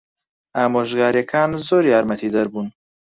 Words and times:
ئامۆژگارییەکانت 0.57 1.55
زۆر 1.67 1.83
یارمەتیدەر 1.93 2.47
بوون. 2.51 2.67